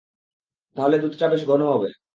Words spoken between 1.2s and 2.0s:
বেশ ঘন হবে।